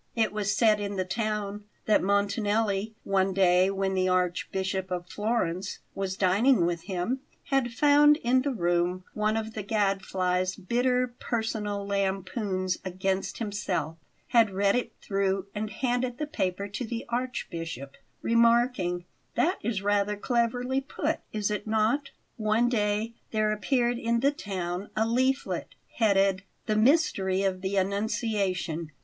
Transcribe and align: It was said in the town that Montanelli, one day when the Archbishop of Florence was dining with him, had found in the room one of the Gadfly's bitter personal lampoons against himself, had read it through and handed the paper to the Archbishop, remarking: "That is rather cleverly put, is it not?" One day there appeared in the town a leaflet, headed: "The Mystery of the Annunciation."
It 0.15 0.33
was 0.33 0.57
said 0.57 0.79
in 0.79 0.95
the 0.95 1.05
town 1.05 1.65
that 1.85 2.01
Montanelli, 2.01 2.95
one 3.03 3.35
day 3.35 3.69
when 3.69 3.93
the 3.93 4.09
Archbishop 4.09 4.89
of 4.89 5.07
Florence 5.07 5.77
was 5.93 6.17
dining 6.17 6.65
with 6.65 6.85
him, 6.85 7.19
had 7.51 7.71
found 7.71 8.17
in 8.23 8.41
the 8.41 8.49
room 8.49 9.03
one 9.13 9.37
of 9.37 9.53
the 9.53 9.61
Gadfly's 9.61 10.55
bitter 10.55 11.13
personal 11.19 11.85
lampoons 11.85 12.79
against 12.83 13.37
himself, 13.37 13.97
had 14.29 14.49
read 14.49 14.75
it 14.75 14.93
through 15.03 15.45
and 15.53 15.69
handed 15.69 16.17
the 16.17 16.25
paper 16.25 16.67
to 16.67 16.83
the 16.83 17.05
Archbishop, 17.09 17.95
remarking: 18.23 19.05
"That 19.35 19.59
is 19.61 19.83
rather 19.83 20.17
cleverly 20.17 20.81
put, 20.81 21.19
is 21.31 21.51
it 21.51 21.67
not?" 21.67 22.09
One 22.37 22.69
day 22.69 23.13
there 23.29 23.51
appeared 23.51 23.99
in 23.99 24.21
the 24.21 24.31
town 24.31 24.89
a 24.95 25.05
leaflet, 25.05 25.75
headed: 25.97 26.41
"The 26.65 26.75
Mystery 26.75 27.43
of 27.43 27.61
the 27.61 27.75
Annunciation." 27.75 28.93